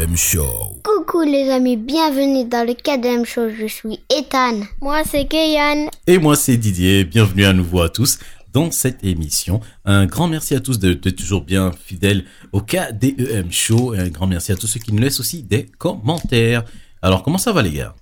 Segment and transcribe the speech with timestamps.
[0.00, 0.80] Show.
[0.82, 4.62] Coucou les amis, bienvenue dans le KDM Show, je suis Ethan.
[4.80, 5.88] Moi c'est Keyan.
[6.06, 8.18] Et moi c'est Didier, bienvenue à nouveau à tous
[8.52, 9.60] dans cette émission.
[9.84, 14.26] Un grand merci à tous d'être toujours bien fidèles au KDEM Show et un grand
[14.26, 16.64] merci à tous ceux qui nous laissent aussi des commentaires.
[17.02, 17.94] Alors comment ça va les gars?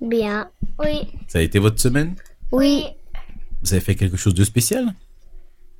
[0.00, 0.48] Bien.
[0.78, 1.08] Oui.
[1.28, 2.14] Ça a été votre semaine?
[2.52, 2.84] Oui.
[3.62, 4.94] Vous avez fait quelque chose de spécial?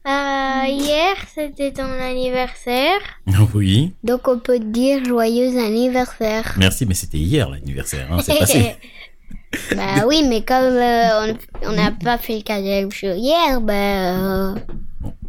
[0.07, 3.01] Euh, hier c'était ton anniversaire.
[3.55, 3.93] Oui.
[4.03, 6.55] Donc on peut dire joyeux anniversaire.
[6.59, 8.77] Merci, mais c'était hier l'anniversaire, hein, c'est passé.
[9.77, 13.73] bah oui, mais comme euh, on- n'a pas fait le Show hier, bah...
[13.75, 14.55] euh,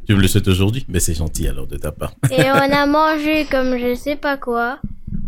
[0.07, 2.13] Tu me le souhaites aujourd'hui Mais c'est gentil alors de ta part.
[2.31, 4.79] Et on a mangé comme je sais pas quoi.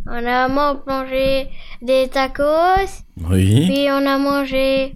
[0.07, 1.47] On a man- mangé
[1.81, 2.91] des tacos.
[3.29, 4.95] Oui, Puis on a mangé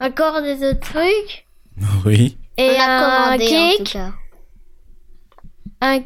[0.00, 1.46] encore des autres trucs.
[2.04, 2.36] oui.
[2.56, 3.92] Et on a un commandé en tout cake.
[3.92, 4.12] cas.
[5.80, 6.00] Un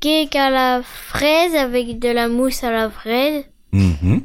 [0.00, 3.44] cake à la fraise avec de la mousse à la fraise.
[3.72, 4.22] Mhm.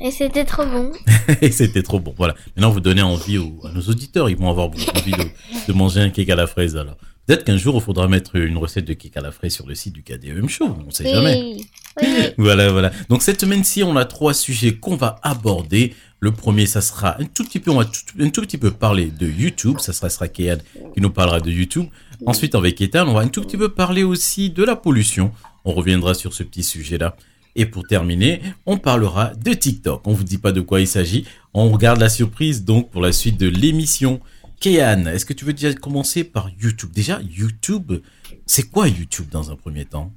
[0.00, 0.92] Et c'était trop bon.
[1.40, 2.14] Et c'était trop bon.
[2.16, 2.34] Voilà.
[2.54, 4.30] Maintenant, vous donnez envie aux- à nos auditeurs.
[4.30, 5.24] Ils vont avoir beaucoup envie de,
[5.66, 6.76] de manger un cake à la fraise.
[6.76, 6.96] Alors,
[7.28, 9.74] peut-être qu'un jour, il faudra mettre une recette de cake à la fraise sur le
[9.74, 10.76] site du KDM Show.
[10.86, 11.54] On sait jamais.
[11.56, 11.66] Oui.
[12.38, 12.92] Voilà, voilà.
[13.08, 15.94] Donc cette semaine-ci, on a trois sujets qu'on va aborder.
[16.20, 18.70] Le premier, ça sera un tout petit peu, on va tout, un tout petit peu
[18.70, 19.78] parler de YouTube.
[19.78, 20.58] Ça sera, Kéan
[20.94, 21.86] qui nous parlera de YouTube.
[22.24, 25.32] Ensuite, avec Ethan, on va un tout petit peu parler aussi de la pollution.
[25.64, 27.16] On reviendra sur ce petit sujet-là.
[27.56, 30.06] Et pour terminer, on parlera de TikTok.
[30.06, 31.24] On vous dit pas de quoi il s'agit.
[31.52, 34.20] On regarde la surprise donc pour la suite de l'émission.
[34.60, 36.90] Kéan, est-ce que tu veux déjà commencer par YouTube?
[36.92, 37.92] Déjà, YouTube,
[38.46, 40.12] c'est quoi YouTube dans un premier temps?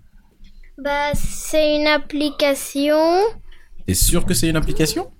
[0.77, 3.21] Bah, c'est une application.
[3.85, 5.11] T'es sûr que c'est une application?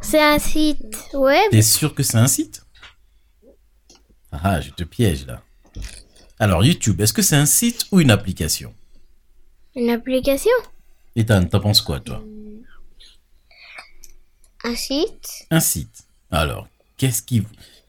[0.00, 1.50] C'est un site web.
[1.50, 2.62] T'es sûr que c'est un site?
[4.32, 5.42] Ah, je te piège là.
[6.40, 8.74] Alors, YouTube, est-ce que c'est un site ou une application?
[9.76, 10.50] Une application
[11.14, 12.24] Ethan, t'en penses quoi, toi?
[14.64, 16.04] Un site Un site.
[16.32, 17.42] Alors, qu'est-ce qui,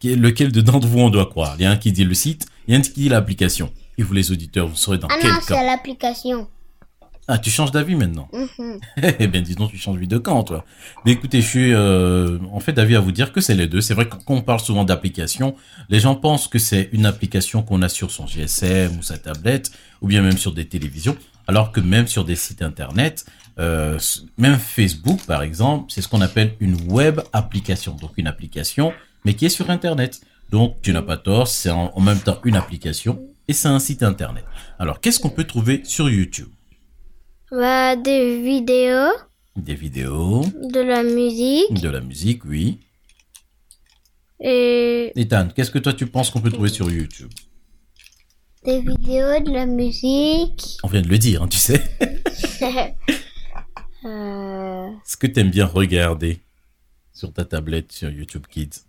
[0.03, 1.55] lequel dedans de vous on doit croire?
[1.57, 3.71] Il y a un qui dit le site, il y a un qui dit l'application.
[3.97, 6.47] Et vous, les auditeurs, vous saurez dans Ah quel non, c'est l'application.
[7.27, 8.29] Ah, tu changes d'avis maintenant?
[8.33, 8.79] Mhm.
[9.19, 10.63] Eh bien, dis donc, tu changes de camp, toi.
[11.05, 13.81] Mais écoutez, je suis euh, en fait d'avis à vous dire que c'est les deux.
[13.81, 15.55] C'est vrai que quand on parle souvent d'application,
[15.89, 19.71] les gens pensent que c'est une application qu'on a sur son GSM ou sa tablette,
[20.01, 21.17] ou bien même sur des télévisions,
[21.47, 23.25] alors que même sur des sites internet,
[23.59, 23.97] euh,
[24.37, 27.95] même Facebook, par exemple, c'est ce qu'on appelle une web application.
[27.95, 28.93] Donc, une application,
[29.23, 30.21] mais qui est sur internet.
[30.51, 33.79] Donc, tu n'as pas tort, c'est en, en même temps une application et c'est un
[33.79, 34.43] site internet.
[34.79, 36.49] Alors, qu'est-ce qu'on peut trouver sur YouTube?
[37.51, 39.11] Bah, des vidéos,
[39.55, 42.79] Des vidéos, de la musique De la musique, oui.
[44.39, 47.31] et Ethan, qu'est-ce que toi tu penses qu'on peut trouver sur YouTube?
[48.65, 50.77] Des vidéos, de la musique.
[50.83, 51.81] On vient de le dire, hein, tu sais.
[54.05, 56.39] Euh, Ce que t'aimes bien regarder
[57.13, 58.81] sur ta tablette sur YouTube Kids?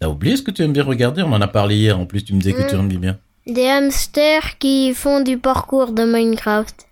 [0.00, 1.22] T'as oublié ce que tu aimes bien regarder?
[1.22, 1.98] On en a parlé hier.
[1.98, 3.18] En plus, tu me disais que tu aimes bien.
[3.46, 6.86] des hamsters qui font du parcours de Minecraft.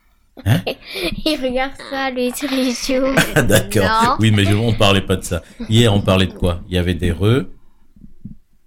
[0.46, 0.60] Hein?
[1.26, 3.04] Il regarde ça, lui, sur YouTube.
[3.48, 4.16] D'accord.
[4.20, 5.42] Oui, mais je, on parlait pas de ça.
[5.68, 6.60] Hier, on parlait de quoi?
[6.68, 7.44] Il y avait des re.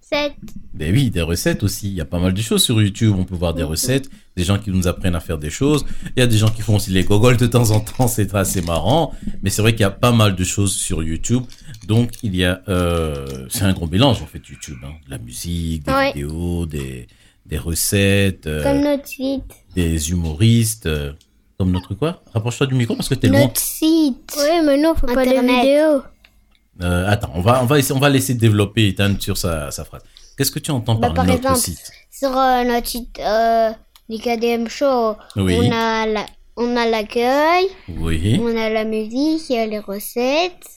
[0.08, 0.34] Sept.
[0.74, 1.88] Ben oui, des recettes aussi.
[1.88, 3.16] Il y a pas mal de choses sur YouTube.
[3.18, 5.84] On peut voir des recettes, des gens qui nous apprennent à faire des choses.
[6.16, 8.08] Il y a des gens qui font aussi les gogoles de temps en temps.
[8.08, 9.14] C'est assez marrant.
[9.42, 11.44] Mais c'est vrai qu'il y a pas mal de choses sur YouTube.
[11.88, 14.78] Donc, il y a, euh, c'est un gros mélange, en fait, YouTube.
[14.84, 14.92] Hein.
[15.06, 16.12] De la musique, des Ouais.
[16.14, 17.08] vidéos, des,
[17.48, 19.44] des recettes, euh, Comme notre site.
[19.76, 20.86] des humoristes.
[20.86, 21.14] euh,
[21.58, 22.22] comme notre quoi?
[22.34, 23.40] Rapproche-toi du micro parce que t'es loin.
[23.44, 24.36] Notre site.
[24.38, 25.62] Oui, mais non, faut pas des Internet.
[25.64, 26.02] vidéos.
[26.82, 30.02] Euh, attends, on va, on va, on va laisser développer Ethan sur sa, sa phrase.
[30.38, 33.72] Qu'est-ce que tu entends Bah, par, par notre exemple, site Sur euh, notre site euh,
[34.10, 35.58] du KDM Show, Oui.
[35.62, 36.26] on a la-
[36.58, 38.40] on a l'accueil, Oui.
[38.42, 40.68] on a la musique, il y a les recettes.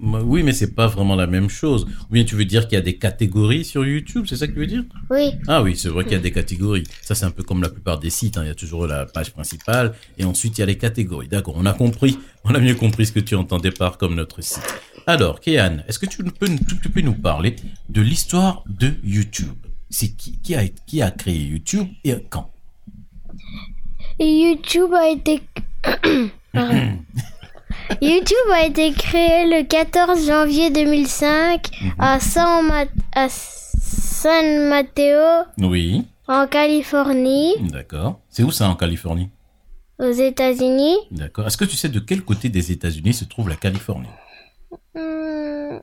[0.00, 1.86] Bah Oui, mais c'est pas vraiment la même chose.
[2.10, 4.52] Ou bien tu veux dire qu'il y a des catégories sur YouTube, c'est ça que
[4.52, 4.82] tu veux dire?
[5.10, 6.82] Oui, Ah oui, c'est vrai qu'il y a des catégories.
[7.02, 8.36] Ça, c'est un peu comme la plupart des sites.
[8.36, 8.42] hein.
[8.44, 11.28] Il y a toujours la page principale et ensuite il y a les catégories.
[11.28, 12.18] D'accord, on a compris.
[12.44, 14.60] On a mieux compris ce que tu entendais par comme notre site.
[15.06, 17.56] Alors, Kéan, est-ce que tu peux, tu, tu peux nous parler
[17.88, 19.54] de l'histoire de YouTube?
[19.90, 22.50] C'est qui, qui, a, qui a créé YouTube et quand?
[24.20, 25.42] YouTube a été...
[28.00, 31.66] YouTube a été créé le 14 janvier 2005
[31.98, 32.84] à San, Ma-
[33.14, 38.20] à San Mateo, Oui, en Californie, d'accord.
[38.28, 39.28] C'est où ça en Californie?
[39.98, 40.96] Aux États-Unis.
[41.10, 41.46] D'accord.
[41.46, 44.08] Est-ce que tu sais de quel côté des États-Unis se trouve la Californie?
[44.94, 45.78] Hmm,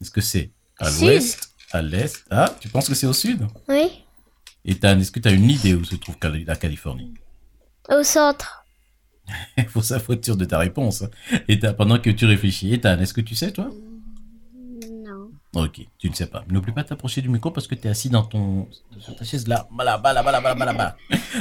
[0.00, 2.24] Est-ce que c'est à l'ouest, à l'est?
[2.30, 3.46] Ah, tu penses que c'est au sud?
[3.68, 4.04] Oui.
[4.64, 7.14] Ethan, est-ce que tu as une idée où se trouve la Californie?
[7.90, 8.64] Au centre.
[9.56, 11.04] Il faut ça, faut être sûr de ta réponse.
[11.48, 13.70] Ethan, pendant que tu réfléchis, Ethan, est-ce que tu sais, toi?
[14.90, 15.30] Non.
[15.54, 16.44] Ok, tu ne sais pas.
[16.48, 19.24] N'oublie pas de t'approcher du micro parce que tu es assis dans ton sur ta
[19.24, 20.96] chaise là, là-bas, là-bas, là-bas, là-bas, là-bas.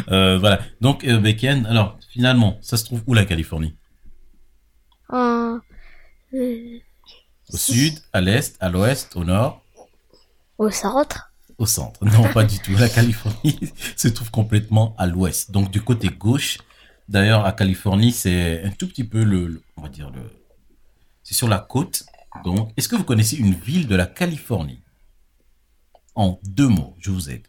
[0.10, 0.60] Euh, voilà.
[0.81, 3.75] Donc, euh, Becken, alors, finalement, ça se trouve où la Californie?
[5.10, 5.60] En...
[6.33, 9.63] Au sud, à l'est, à l'ouest, au nord
[10.57, 11.31] Au centre.
[11.57, 12.04] Au centre.
[12.06, 12.72] Non, pas du tout.
[12.78, 13.60] La Californie
[13.98, 15.51] se trouve complètement à l'ouest.
[15.51, 16.57] Donc, du côté gauche.
[17.10, 20.22] D'ailleurs, à Californie, c'est un tout petit peu le, le- on va dire le,
[21.24, 22.04] c'est sur la côte.
[22.45, 24.81] Donc, est-ce que vous connaissez une ville de la Californie?
[26.16, 27.45] En deux mots, je vous aide.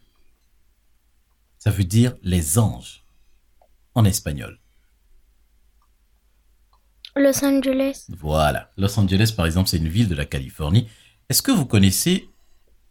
[1.59, 3.03] Ça veut dire les anges.
[3.95, 4.59] En espagnol.
[7.15, 8.07] Los Angeles.
[8.09, 8.71] Voilà.
[8.77, 10.87] Los Angeles, par exemple, c'est une ville de la Californie.
[11.29, 12.27] Est-ce que vous connaissez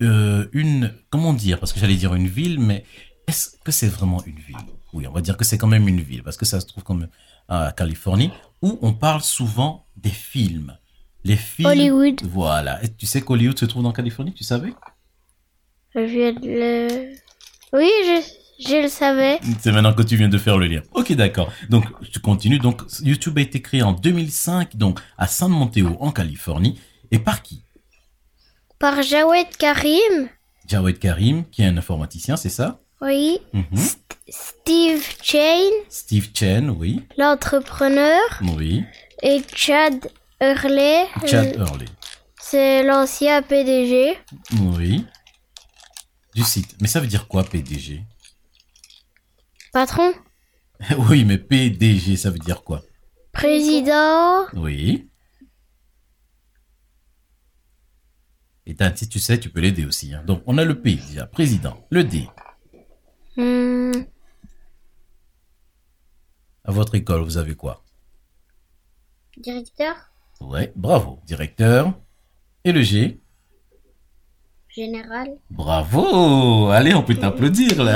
[0.03, 0.95] euh, une...
[1.11, 1.59] Comment dire?
[1.59, 2.85] Parce que j'allais dire une ville, mais
[3.27, 4.57] est-ce que c'est vraiment une ville?
[4.93, 6.85] Oui, on va dire que c'est quand même une ville, parce que ça se trouve
[6.85, 7.09] quand même
[7.49, 8.31] à Californie,
[8.63, 10.77] où on parle souvent des films.
[11.25, 11.69] Les films...
[11.69, 12.21] Hollywood.
[12.25, 12.83] Voilà.
[12.85, 14.73] Et tu sais qu'Hollywood se trouve dans Californie, tu savais?
[15.95, 17.13] Je viens de le...
[17.73, 18.23] Oui, je,
[18.67, 19.38] je le savais.
[19.61, 20.82] C'est maintenant que tu viens de faire le lien.
[20.93, 21.53] Ok, d'accord.
[21.69, 22.59] Donc, tu continues.
[22.59, 26.79] Donc, YouTube a été créé en 2005, donc à San Mateo, en Californie.
[27.11, 27.62] Et par qui?
[28.79, 30.29] Par Jawed Karim.
[30.67, 32.81] Jawed Karim, qui est un informaticien, c'est ça?
[33.00, 33.38] Oui.
[33.53, 33.64] Mhm.
[34.29, 37.03] Steve Chain, Steve Chen, oui.
[37.19, 38.20] l'entrepreneur.
[38.56, 38.85] Oui.
[39.23, 40.08] Et Chad
[40.41, 41.05] Hurley.
[41.26, 41.87] Chad Hurley.
[42.41, 44.17] C'est l'ancien PDG.
[44.61, 45.05] Oui.
[46.35, 46.76] Du site.
[46.81, 48.03] Mais ça veut dire quoi, PDG
[49.73, 50.13] Patron.
[50.99, 52.83] Oui, mais PDG, ça veut dire quoi?
[53.33, 54.47] Président.
[54.55, 55.09] Oui.
[58.67, 60.13] Et t'as- si tu sais, tu peux l'aider aussi.
[60.13, 60.25] hein.
[60.27, 61.87] Donc, on a le P, déjà, président.
[61.91, 62.29] Le D.
[63.37, 63.93] Hmm,
[66.65, 67.85] À votre école, vous avez quoi?
[69.37, 69.95] Directeur?
[70.41, 71.21] Ouais, bravo.
[71.27, 71.99] Directeur.
[72.65, 73.22] Et le G
[74.75, 75.29] général.
[75.51, 77.95] Bravo Allez, on peut t'applaudir là.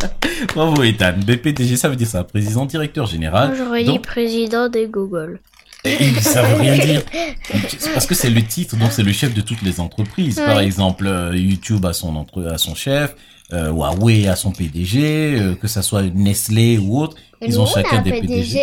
[0.54, 1.14] Bravo Ethan.
[1.24, 3.54] BPDG, ça veut dire ça, président directeur général.
[3.56, 5.40] J'aurais dit Donc, président de Google.
[5.84, 7.02] et ça veut rien dire.
[7.92, 10.36] Parce que c'est le titre, donc c'est le chef de toutes les entreprises.
[10.36, 13.14] Par exemple, euh, YouTube a son entre, à son chef,
[13.52, 17.64] euh, Huawei a son PDG, euh, que ça soit Nestlé ou autre, Et ils ont
[17.64, 18.60] on chacun a un des PDG.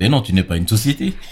[0.00, 1.14] Mais non, tu n'es pas une société.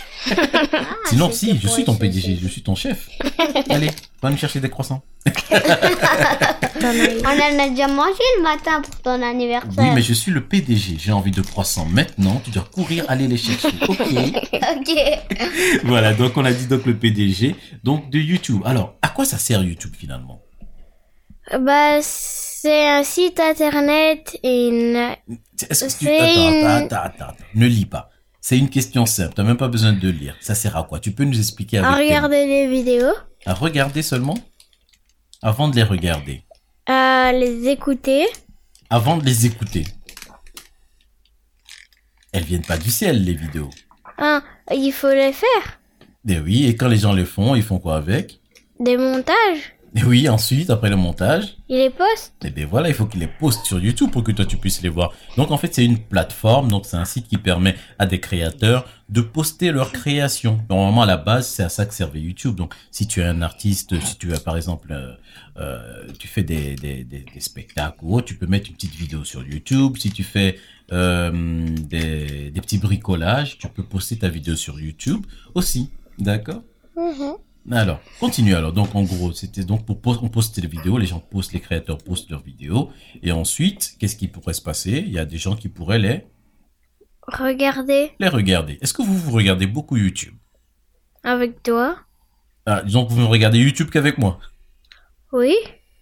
[0.74, 3.08] Ah, Sinon, c'était si, je suis ton PDG, je suis ton chef.
[3.70, 3.90] Allez,
[4.22, 5.02] va me chercher des croissants.
[5.26, 9.72] On en a déjà mangé le matin pour ton anniversaire.
[9.76, 10.96] Oui, mais je suis le PDG.
[10.98, 12.40] J'ai envie de croissants maintenant.
[12.44, 13.68] Tu dois courir aller les chercher.
[13.88, 13.98] Ok.
[14.00, 14.90] ok.
[15.84, 16.14] voilà.
[16.14, 17.56] Donc on a dit donc le PDG.
[17.84, 18.62] Donc de YouTube.
[18.64, 20.40] Alors, à quoi ça sert YouTube finalement?
[21.60, 24.96] Bah, c'est un site internet et une...
[25.68, 27.44] Est-ce que tu C'est attends, une- attends, attends, attends.
[27.56, 28.08] Ne lis pas.
[28.44, 29.34] C'est une question simple.
[29.36, 30.36] T'as même pas besoin de lire.
[30.40, 30.98] Ça sert à quoi?
[30.98, 33.12] Tu peux nous expliquer avec à regarder des vidéos,
[33.46, 34.36] À regarder seulement?
[35.42, 36.42] Avant de les regarder.
[36.86, 38.26] à les écouter.
[38.90, 39.84] Avant de les écouter.
[42.32, 43.70] Elles viennent pas du ciel les vidéos.
[44.18, 44.42] Ah,
[44.72, 45.80] il faut les faire.
[46.28, 46.66] Eh oui.
[46.66, 48.40] Et quand les gens les font, ils font quoi avec?
[48.80, 49.76] Des montages.
[49.94, 50.28] Eh oui.
[50.28, 51.56] Ensuite, après le montage.
[51.68, 52.34] Il les poste.
[52.44, 54.82] Et bien voilà, il faut qu'il les poste sur YouTube pour que toi tu puisses
[54.82, 55.12] les voir.
[55.36, 58.86] Donc en fait c'est une plateforme, donc c'est un site qui permet à des créateurs
[59.08, 60.60] de poster leurs créations.
[60.70, 62.56] Normalement à la base c'est à ça que servait YouTube.
[62.56, 65.12] Donc si tu es un artiste, si tu as par exemple, euh,
[65.58, 68.94] euh, tu fais des, des, des, des spectacles ou autre, tu peux mettre une petite
[68.94, 69.96] vidéo sur YouTube.
[69.98, 70.58] Si tu fais
[70.92, 71.30] euh,
[71.66, 75.90] des, des petits bricolages, tu peux poster ta vidéo sur YouTube aussi.
[76.18, 76.62] D'accord?
[77.70, 78.72] Alors, continue alors.
[78.72, 81.60] Donc, en gros, c'était donc pour pos- on poste les vidéos, les gens postent, les
[81.60, 82.90] créateurs postent leurs vidéos.
[83.22, 85.02] Et ensuite, qu'est-ce qui pourrait se passer?
[85.06, 86.26] Il y a des gens qui pourraient les,
[87.28, 88.78] Regardez les regarder.
[88.82, 90.34] Est-ce que vous, vous regardez beaucoup YouTube?
[91.22, 91.96] Avec toi.
[92.66, 94.40] ah, Disons que vous ne regardez YouTube qu'avec moi.
[95.32, 95.54] Oui.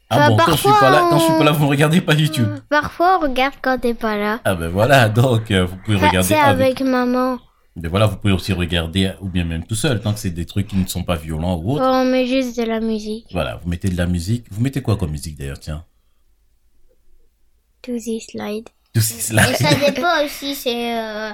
[0.08, 1.68] Ah Enfin, bon, quand je suis pas là, quand je suis pas là, vous ne
[1.70, 2.48] regardez pas YouTube.
[2.70, 4.40] Parfois, on regarde quand t'es pas là.
[4.44, 6.80] Ah ben voilà, donc euh, vous pouvez Enfin, regarder c'est avec.
[6.80, 7.38] avec maman.
[7.76, 10.44] Mais voilà, vous pouvez aussi regarder ou bien même tout seul, tant que c'est des
[10.44, 11.84] trucs qui ne sont pas violents ou autres.
[11.84, 13.26] On met juste de la musique.
[13.32, 14.46] Voilà, vous mettez de la musique.
[14.50, 15.84] Vous mettez quoi comme musique d'ailleurs, tiens?
[17.82, 18.68] To this slide.
[18.92, 19.56] Tous ces Et slides.
[19.56, 21.30] ça dépend aussi, c'est euh,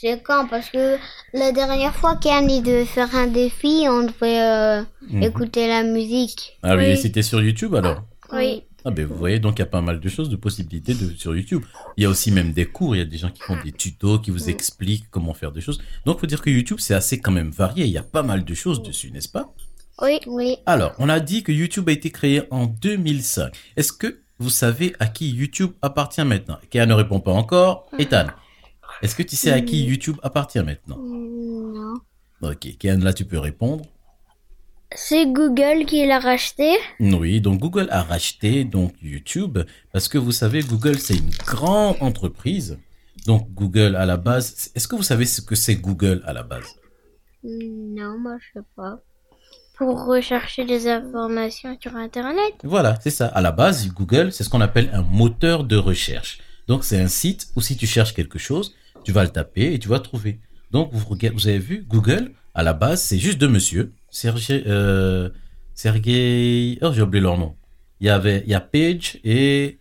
[0.00, 0.98] c'est quand parce que
[1.32, 5.22] la dernière fois qu'Annie devait faire un défi, on devait euh, Mhm.
[5.22, 6.58] écouter la musique.
[6.62, 6.90] Ah oui, Oui.
[6.90, 8.02] et c'était sur YouTube alors?
[8.32, 8.64] Oui.
[8.86, 11.14] Ah ben vous voyez, donc il y a pas mal de choses, de possibilités de,
[11.16, 11.64] sur YouTube.
[11.96, 13.72] Il y a aussi même des cours, il y a des gens qui font des
[13.72, 15.80] tutos, qui vous expliquent comment faire des choses.
[16.04, 18.44] Donc faut dire que YouTube c'est assez quand même varié, il y a pas mal
[18.44, 19.54] de choses dessus, n'est-ce pas?
[20.02, 20.56] Oui, oui.
[20.66, 23.54] Alors, on a dit que YouTube a été créé en 2005.
[23.76, 26.58] Est-ce que vous savez à qui YouTube appartient maintenant?
[26.68, 27.86] Kéa ne répond pas encore.
[27.98, 28.26] Ethan,
[29.02, 30.98] est-ce que tu sais à qui YouTube appartient maintenant?
[30.98, 31.94] Non.
[32.42, 33.84] Ok, Kéa, là tu peux répondre.
[34.96, 36.76] C'est Google qui l'a racheté.
[37.00, 39.58] Oui, donc Google a racheté donc YouTube
[39.92, 42.78] parce que vous savez Google c'est une grande entreprise.
[43.26, 46.44] Donc Google à la base, est-ce que vous savez ce que c'est Google à la
[46.44, 46.66] base?
[47.42, 49.00] Non, moi je sais pas.
[49.76, 52.54] Pour rechercher des informations sur Internet.
[52.62, 53.26] Voilà, c'est ça.
[53.26, 56.38] À la base, Google, c'est ce qu'on appelle un moteur de recherche.
[56.68, 59.78] Donc c'est un site où si tu cherches quelque chose, tu vas le taper et
[59.80, 60.38] tu vas trouver.
[60.70, 63.92] Donc vous, vous avez vu, Google, à la base, c'est juste deux monsieur.
[64.14, 65.28] Sergei, euh,
[65.74, 67.56] Sergei, oh j'ai oublié leur nom.
[67.98, 69.80] Il y avait, il y a Page et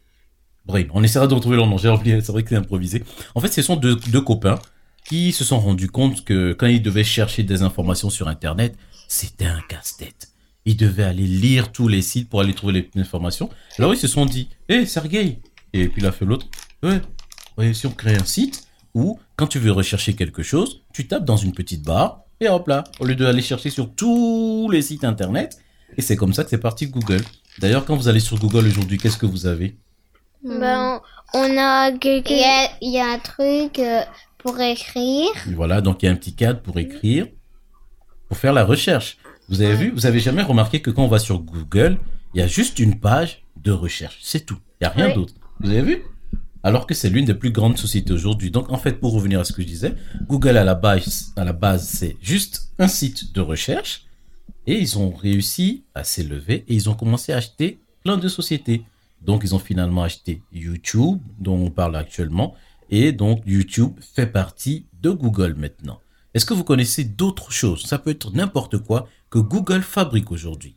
[0.65, 0.85] Brain.
[0.91, 1.77] On essaiera de retrouver leur nom.
[1.77, 3.03] J'ai oublié, c'est vrai que c'est improvisé.
[3.35, 4.57] En fait, ce sont deux, deux copains
[5.05, 8.75] qui se sont rendus compte que quand ils devaient chercher des informations sur Internet,
[9.07, 10.29] c'était un casse-tête.
[10.65, 13.51] Ils devaient aller lire tous les sites pour aller trouver les informations.
[13.77, 15.41] Alors ils se sont dit, hé Sergei
[15.73, 16.47] Et puis il a fait l'autre,
[16.81, 17.01] ouais,
[17.59, 21.25] ouais, si on crée un site où quand tu veux rechercher quelque chose, tu tapes
[21.25, 25.03] dans une petite barre et hop là, au lieu d'aller chercher sur tous les sites
[25.03, 25.57] Internet.
[25.97, 27.21] Et c'est comme ça que c'est parti Google.
[27.59, 29.77] D'ailleurs, quand vous allez sur Google aujourd'hui, qu'est-ce que vous avez?
[30.43, 30.99] Ben,
[31.33, 32.29] on a quelques...
[32.31, 34.01] Il y a, il y a un truc euh,
[34.39, 35.29] pour écrire.
[35.55, 37.27] Voilà, donc il y a un petit cadre pour écrire,
[38.27, 39.17] pour faire la recherche.
[39.49, 41.97] Vous avez vu, vous avez jamais remarqué que quand on va sur Google,
[42.33, 44.57] il y a juste une page de recherche, c'est tout.
[44.81, 45.13] Il y a rien Oui.
[45.13, 45.33] d'autre.
[45.59, 46.03] Vous avez vu?
[46.63, 48.49] Alors que c'est l'une des plus grandes sociétés aujourd'hui.
[48.49, 49.95] Donc en fait, pour revenir à ce que je disais,
[50.27, 54.05] Google à la base, à la base, c'est juste un site de recherche
[54.65, 58.85] et ils ont réussi à s'élever et ils ont commencé à acheter plein de sociétés.
[59.21, 62.55] Donc ils ont finalement acheté YouTube, dont on parle actuellement,
[62.89, 65.99] et donc YouTube fait partie de Google maintenant.
[66.33, 67.83] Est-ce que vous connaissez d'autres choses?
[67.85, 70.75] Ça peut être n'importe quoi que Google fabrique aujourd'hui.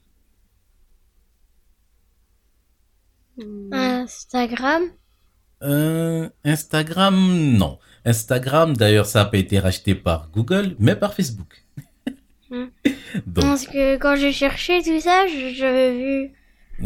[3.72, 4.82] Instagram.
[5.62, 7.14] Euh, Instagram,
[7.56, 7.78] non.
[8.04, 11.64] Instagram, d'ailleurs, ça n'a pas été racheté par Google, mais par Facebook.
[12.50, 12.66] Hmm.
[13.26, 16.30] Donc, Parce que quand j'ai cherché tout ça, j'avais vu.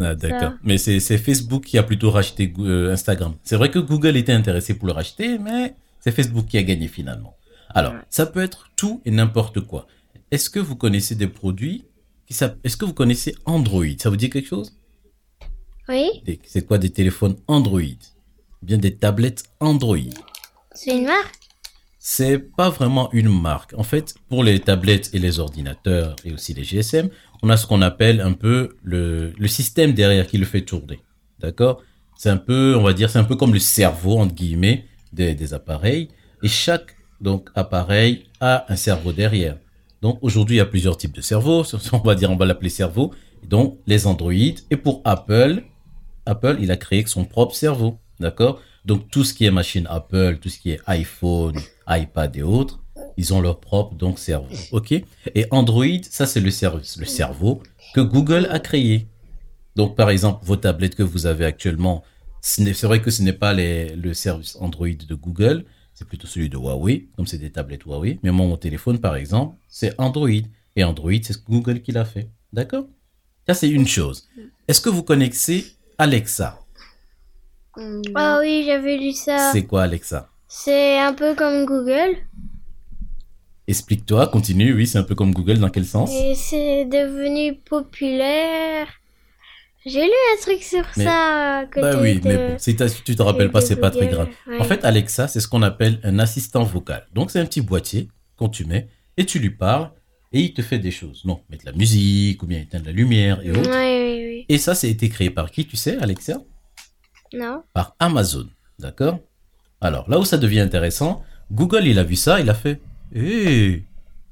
[0.00, 0.52] ah, d'accord.
[0.62, 3.34] Mais c'est Facebook qui a plutôt racheté euh, Instagram.
[3.42, 6.88] C'est vrai que Google était intéressé pour le racheter, mais c'est Facebook qui a gagné
[6.88, 7.36] finalement.
[7.74, 9.86] Alors, ça peut être tout et n'importe quoi.
[10.30, 11.84] Est-ce que vous connaissez des produits
[12.26, 13.84] qui Est-ce que vous connaissez Android?
[13.98, 14.76] Ça vous dit quelque chose?
[15.88, 16.08] Oui,
[16.44, 17.80] C'est quoi des téléphones Android?
[18.62, 19.96] Bien des tablettes Android.
[20.74, 21.34] c'est une marque?
[21.98, 23.74] C'est pas vraiment une marque.
[23.76, 27.10] En fait, pour les tablettes et les ordinateurs et aussi les GSM,
[27.42, 31.00] on a ce qu'on appelle un peu le, le système derrière qui le fait tourner.
[31.40, 31.82] D'accord?
[32.16, 35.34] C'est un peu, on va dire, c'est un peu comme le cerveau, entre guillemets, des,
[35.34, 36.08] des appareils.
[36.42, 39.58] Et chaque donc appareil a un cerveau derrière.
[40.02, 41.64] Donc aujourd'hui, il y a plusieurs types de cerveaux.
[41.92, 43.12] On va dire, on va l'appeler cerveau.
[43.42, 44.32] Donc les Android.
[44.32, 45.64] Et pour Apple,
[46.26, 47.98] Apple, il a créé son propre cerveau.
[48.20, 48.60] D'accord?
[48.84, 51.58] Donc tout ce qui est machine Apple, tout ce qui est iPhone,
[51.88, 52.80] iPad et autres,
[53.16, 54.48] ils ont leur propre donc cerveau.
[54.72, 54.92] OK?
[54.92, 57.62] Et Android, ça c'est le, cerveau, le cerveau
[57.94, 59.08] que Google a créé.
[59.76, 62.04] Donc par exemple, vos tablettes que vous avez actuellement,
[62.40, 65.64] c'est vrai que ce n'est pas le service Android de Google,
[66.00, 68.18] c'est plutôt celui de Huawei, comme c'est des tablettes Huawei.
[68.22, 70.30] Mais mon téléphone, par exemple, c'est Android.
[70.74, 72.30] Et Android, c'est Google qui l'a fait.
[72.54, 72.86] D'accord?
[73.46, 74.26] Ça, c'est une chose.
[74.66, 75.66] Est-ce que vous connaissez
[75.98, 76.59] Alexa?
[77.76, 79.50] Hmm, Ah oui, j'avais lu ça.
[79.52, 80.28] C'est quoi Alexa?
[80.48, 82.16] C'est un peu comme Google.
[83.68, 84.74] Explique-toi, continue.
[84.74, 85.58] Oui, c'est un peu comme Google.
[85.58, 86.10] Dans quel sens?
[86.12, 88.88] Et c'est devenu populaire.
[89.86, 92.28] J'ai lu un truc sur Mais- ça Bah oui, de...
[92.28, 94.28] mais bon, si, tu te rappelles pas, c'est pas très grave.
[94.46, 94.58] ouais.
[94.58, 97.06] En fait, Alexa, c'est ce qu'on appelle un assistant vocal.
[97.14, 99.90] Donc, c'est un petit boîtier qu'on tu mets et tu lui parles
[100.32, 101.22] et il te fait des choses.
[101.24, 103.70] Non, mettre la musique ou bien éteindre la lumière et autres.
[103.70, 104.46] oui, oui.
[104.48, 106.42] Et ça, c'est été créé par qui, tu sais, Alexa?
[107.32, 108.48] Non Par Amazon.
[108.78, 109.18] D'accord?
[109.80, 111.22] Alors, là où ça devient intéressant,
[111.52, 112.80] Google, il a vu ça, il a fait
[113.14, 113.84] Hé,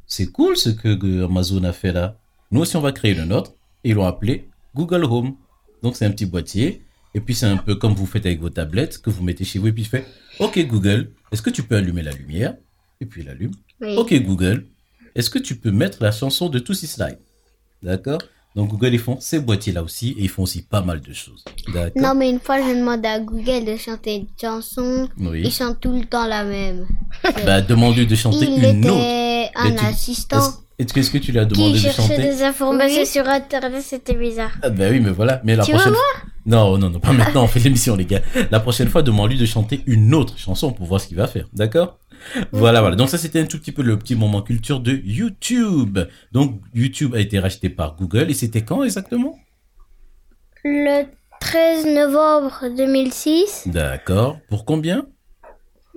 [0.07, 2.17] c'est cool ce que que Amazon a fait là.
[2.51, 3.53] Nous aussi, on va créer le nôtre.
[3.85, 5.35] Et ils l'ont appelé Google Home.
[5.83, 6.83] Donc, c'est un petit boîtier.
[7.15, 9.59] Et puis, c'est un peu comme vous faites avec vos tablettes, que vous mettez chez
[9.59, 9.69] vous.
[9.69, 10.07] Et puis, il fait
[10.41, 12.55] Ok, Google, est-ce que tu peux allumer la lumière?
[13.01, 13.53] Et puis, il allume.
[13.81, 13.95] oui.
[13.97, 14.67] Ok, Google,
[15.15, 17.19] est-ce que tu peux mettre la chanson de Tootsie Slide?
[17.83, 18.21] D'accord?
[18.57, 20.11] Donc, Google, ils font ces boîtiers-là aussi.
[20.19, 21.45] Et ils font aussi pas mal de choses.
[21.95, 25.09] Non, mais une fois, j'ai demandé à Google de chanter une chanson.
[25.19, 25.43] Oui.
[25.45, 26.87] Il chante tout le temps la même.
[27.47, 28.99] Bah, demande-lui de chanter Il une autre.
[28.99, 30.53] était un tu- assistant.
[30.79, 33.07] Est-ce que- est-ce que tu lui as Qui demandé de cherchait chanter des informations Oui.
[33.07, 34.53] sur Internet, c'était bizarre.
[34.63, 35.41] Ah bah oui, mais voilà.
[35.45, 36.03] Mais la Tu prochaine fois...
[36.47, 38.23] Non, non, non, pas maintenant, on fait l'émission, les gars.
[38.51, 41.47] La prochaine fois, demande-lui de chanter une autre chanson pour voir ce qu'il va faire.
[41.53, 41.99] D'accord?
[42.53, 42.97] Voilà, voilà.
[42.97, 45.99] Donc ça, c'était un tout petit peu le petit moment culture de YouTube.
[46.33, 48.31] Donc, YouTube a été racheté par Google.
[48.31, 49.39] Et c'était quand exactement?
[50.65, 51.05] Le
[51.41, 53.65] 13 novembre 2006.
[53.67, 54.39] D'accord.
[54.49, 55.07] Pour combien?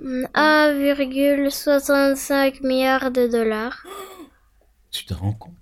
[0.00, 3.84] 1,65 milliard de dollars.
[4.90, 5.52] Tu te rends compte?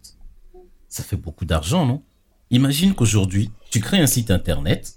[0.89, 2.03] Ça fait beaucoup d'argent, non?
[2.51, 4.97] Imagine qu'aujourd'hui, tu crées un site internet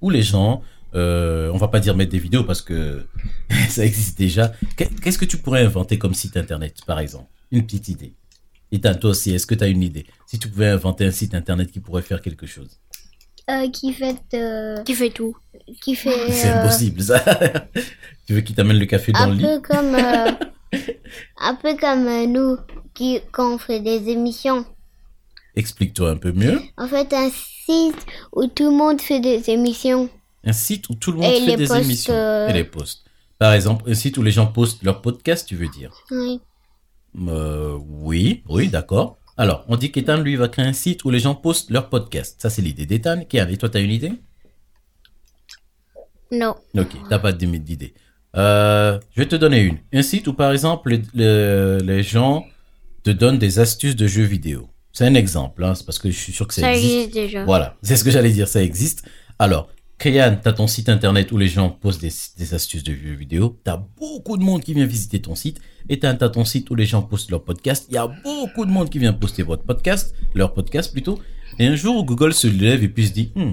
[0.00, 0.62] où les gens,
[0.94, 3.06] euh, on va pas dire mettre des vidéos parce que
[3.68, 4.52] ça existe déjà.
[4.76, 7.28] Qu'est- Qu'est-ce que tu pourrais inventer comme site internet, par exemple?
[7.50, 8.14] Une petite idée.
[8.70, 10.06] Et toi aussi, est-ce que tu as une idée?
[10.26, 12.78] Si tu pouvais inventer un site internet qui pourrait faire quelque chose.
[13.50, 15.36] Euh, qui fait, euh, Qui fait tout.
[15.82, 17.22] qui fait C'est euh, impossible, ça.
[18.26, 19.42] tu veux qu'il t'amène le café dans un le lit?
[19.44, 20.30] peu comme, euh,
[21.38, 22.56] un peu comme euh, nous
[22.94, 24.64] qui quand on fait des émissions.
[25.54, 26.60] Explique-toi un peu mieux.
[26.78, 30.08] En fait, un site où tout le monde fait des émissions.
[30.44, 32.14] Un site où tout le monde Et fait des posts, émissions.
[32.14, 33.04] euh, Et les posts.
[33.38, 36.40] Par exemple, un site où les gens postent leurs podcasts, tu veux dire Oui.
[37.28, 39.18] Euh, oui, oui, d'accord.
[39.36, 42.40] Alors, on dit qu'Ethan, lui, va créer un site où les gens postent leurs podcasts.
[42.40, 43.22] Ça, c'est l'idée d'Ethan.
[43.28, 44.12] Kian, et toi, t'as une idée?
[46.30, 46.54] Non.
[46.76, 47.94] Ok, t'as pas d'idée.
[48.36, 49.78] Euh, je vais te donner une.
[49.92, 52.46] Un site où, par exemple, les, les- les gens
[53.02, 54.68] te donnent des astuces de jeux vidéo.
[54.92, 56.94] C'est un exemple, hein, c'est parce que je suis sûr que ça, Ça existe.
[56.94, 57.44] existe déjà.
[57.44, 59.04] Voilà, c'est ce que j'allais dire, ça existe.
[59.38, 59.68] Alors,
[60.02, 63.60] Kian, t'as ton site internet où les gens postent des, astuces de jeux vidéo.
[63.62, 65.60] T'as beaucoup de monde qui vient visiter ton site.
[65.88, 67.86] Et t'as t'as ton site où les gens postent leurs podcasts.
[67.88, 71.20] Il y a beaucoup de monde qui vient poster votre podcast, leur podcast plutôt.
[71.60, 73.52] Et un jour, Google se lève et puis se dit, Hmm,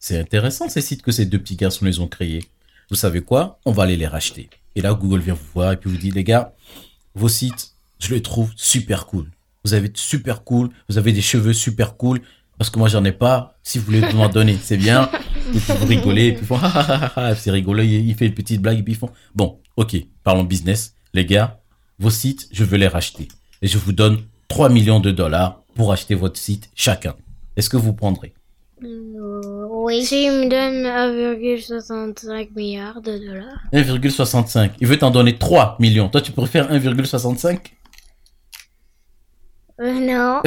[0.00, 2.42] c'est intéressant ces sites que ces deux petits garçons les ont créés.
[2.90, 3.60] Vous savez quoi?
[3.64, 4.50] On va aller les racheter.
[4.74, 6.56] Et là, Google vient vous voir et puis vous dit, les gars,
[7.14, 9.30] vos sites, je les trouve super cool.
[9.64, 12.20] Vous avez super cool, vous avez des cheveux super cool,
[12.58, 13.56] parce que moi j'en ai pas.
[13.62, 15.08] Si vous voulez m'en donner, c'est bien.
[15.54, 18.08] Et puis vous rigolez, et puis ils font, ah, ah, ah, ah, c'est rigolo, il,
[18.08, 20.94] il fait une petite blague, et puis ils font, bon, ok, parlons business.
[21.14, 21.60] Les gars,
[21.98, 23.28] vos sites, je veux les racheter.
[23.62, 27.14] Et je vous donne 3 millions de dollars pour acheter votre site chacun.
[27.56, 28.34] Est-ce que vous prendrez?
[28.84, 30.04] Euh, oui.
[30.04, 33.62] S'il me donne 1,65 milliard de dollars.
[33.72, 34.70] 1,65.
[34.80, 36.08] Il veut t'en donner 3 millions.
[36.08, 37.58] Toi, tu préfères 1,65
[39.80, 40.42] Euh, non.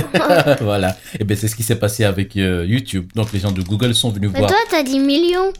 [0.61, 0.95] Voilà.
[1.19, 3.11] Et bien, c'est ce qui s'est passé avec euh, YouTube.
[3.15, 4.51] Donc, les gens de Google sont venus Mais voir.
[4.51, 5.51] toi, t'as dit millions.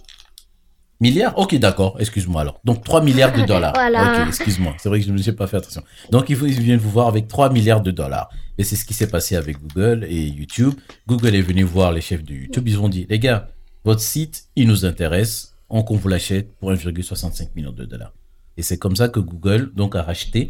[1.02, 1.36] Milliards?
[1.40, 1.98] Ok, d'accord.
[2.00, 2.62] Excuse-moi alors.
[2.64, 3.74] Donc 3 milliards de dollars.
[3.76, 4.22] Voilà.
[4.22, 4.76] Ok, excuse-moi.
[4.78, 5.82] C'est vrai que je ne me suis pas fait attention.
[6.12, 8.30] Donc ils, viennent vous voir avec 3 milliards de dollars.
[8.60, 10.76] Et c'est ce qui s'est passé avec Google et YouTube.
[11.08, 12.68] Google est venu voir les chefs de YouTube.
[12.68, 13.48] Ils ont dit, les gars,
[13.84, 15.56] votre site, il nous intéresse.
[15.70, 18.14] On vous l'achète pour 1,65 millions de dollars.
[18.58, 20.50] Et c'est comme ça que Google donc a racheté.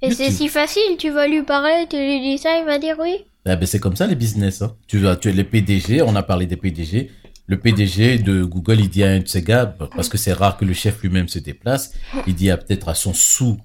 [0.00, 2.96] Et c'est si facile, tu vas lui parler, tu lui dis ça, il va dire
[3.00, 3.24] oui.
[3.44, 4.62] Ah ben, c'est comme ça les business.
[4.62, 4.76] Hein.
[4.86, 7.10] Tu as les PDG, on a parlé des PDG.
[7.46, 10.58] Le PDG de Google, il dit à un de ses gars, parce que c'est rare
[10.58, 11.94] que le chef lui-même se déplace,
[12.26, 13.56] il dit à peut-être à son sous,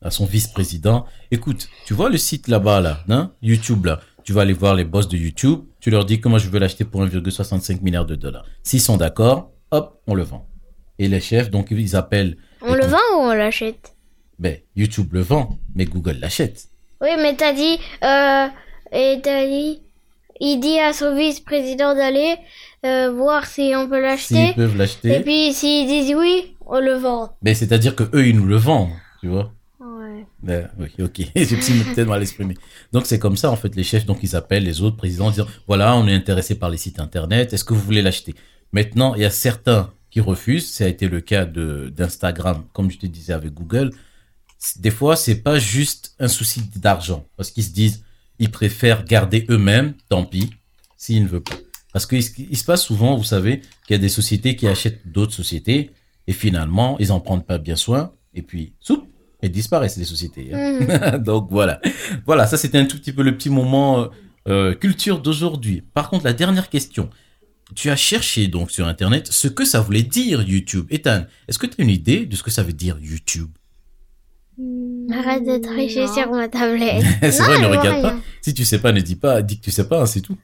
[0.00, 4.42] à son vice-président, écoute, tu vois le site là-bas, là, hein, YouTube, là, tu vas
[4.42, 7.82] aller voir les boss de YouTube, tu leur dis comment je veux l'acheter pour 1,65
[7.82, 8.44] milliard de dollars.
[8.62, 10.46] S'ils sont d'accord, hop, on le vend.
[11.00, 13.93] Et les chefs, donc, ils appellent, On le vend ou on l'achète?
[14.38, 16.64] Ben, YouTube le vend, mais Google l'achète.
[17.00, 18.46] Oui, mais t'as dit, euh,
[18.92, 19.80] et t'as dit,
[20.40, 22.36] il dit à son vice-président d'aller
[22.84, 24.52] euh, voir si on peut S'ils l'acheter.
[24.54, 27.36] peuvent Et l'acheter, puis s'ils disent oui, on le vend.
[27.42, 29.52] ben, c'est-à-dire que eux, ils nous le vendent, tu vois.
[29.80, 30.26] Ouais.
[30.42, 31.20] Ben, oui, ok.
[31.36, 32.54] J'ai peut-être mal exprimé.
[32.92, 35.30] Donc, c'est comme ça, en fait, les chefs, donc, ils appellent les autres présidents en
[35.30, 38.34] disant, voilà, on est intéressé par les sites internet, est-ce que vous voulez l'acheter?
[38.72, 40.70] Maintenant, il y a certains qui refusent.
[40.70, 43.90] Ça a été le cas de, d'Instagram, comme je te disais avec Google.
[44.76, 47.26] Des fois, c'est pas juste un souci d'argent.
[47.36, 48.02] Parce qu'ils se disent,
[48.38, 50.50] ils préfèrent garder eux-mêmes, tant pis,
[50.96, 51.56] s'ils ne veulent pas.
[51.92, 54.66] Parce qu'il se- il se passe souvent, vous savez, qu'il y a des sociétés qui
[54.66, 55.90] achètent d'autres sociétés,
[56.26, 59.06] et finalement, ils en prennent pas bien soin, et puis, soup,
[59.42, 60.50] elles disparaissent, les sociétés.
[60.52, 61.18] hein.
[61.18, 61.80] Donc voilà.
[62.26, 64.08] Voilà, ça c'était un tout petit peu le petit moment euh,
[64.48, 65.82] euh, culture d'aujourd'hui.
[65.92, 67.10] Par contre, la dernière question.
[67.74, 70.86] Tu as cherché donc sur Internet ce que ça voulait dire YouTube.
[70.90, 73.50] Ethan, est-ce que tu as une idée de ce que ça veut dire YouTube?
[75.12, 76.12] Arrête de tricher Non.
[76.14, 77.04] sur ma tablette.
[77.22, 78.10] C'est vrai, ne regarde pas.
[78.10, 78.22] rien.
[78.40, 79.42] Si tu sais pas, ne dis pas.
[79.42, 80.36] Dis que tu sais pas, hein, c'est tout.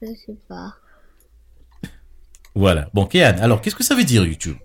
[0.00, 0.74] Je sais pas.
[2.54, 2.88] Voilà.
[2.94, 4.56] Bon, Kéan, alors qu'est-ce que ça veut dire YouTube?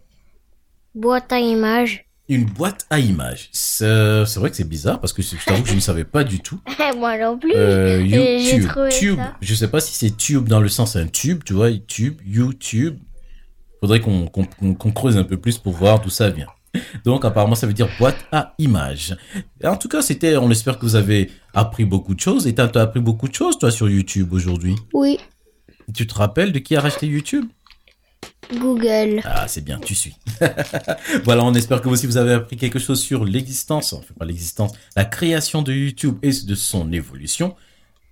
[0.93, 2.05] Boîte à images.
[2.27, 3.49] Une boîte à images.
[3.51, 6.23] C'est c'est vrai que c'est bizarre parce que je t'avoue que je ne savais pas
[6.23, 6.59] du tout.
[6.97, 7.51] Moi non plus.
[7.53, 8.69] Euh, YouTube.
[8.89, 9.17] Tube.
[9.19, 9.35] ça.
[9.41, 12.97] Je sais pas si c'est tube dans le sens un tube, tu vois, tube, YouTube.
[13.81, 16.47] Faudrait qu'on qu'on qu'on- qu'on creuse un peu plus pour voir d'où ça vient.
[17.03, 19.15] Donc apparemment ça veut dire boîte à images.
[19.61, 22.47] Et en tout cas, c'était, on espère que vous avez appris beaucoup de choses.
[22.47, 24.75] Et t'as appris beaucoup de choses toi sur YouTube aujourd'hui.
[24.93, 25.19] Oui.
[25.93, 27.45] Tu te rappelles de qui a racheté YouTube?
[28.53, 29.21] Google.
[29.23, 30.15] Ah, c'est bien, tu suis.
[31.23, 34.25] voilà, on espère que vous aussi vous avez appris quelque chose sur l'existence, enfin pas
[34.25, 37.55] l'existence, la création de YouTube et de son évolution.